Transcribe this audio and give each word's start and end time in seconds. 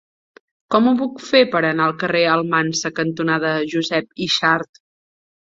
Com 0.75 0.87
ho 0.91 0.93
puc 1.01 1.19
fer 1.25 1.41
per 1.55 1.61
anar 1.67 1.85
al 1.89 1.93
carrer 2.05 2.23
Almansa 2.37 2.93
cantonada 3.01 3.53
Josep 3.75 4.27
Yxart? 4.29 4.83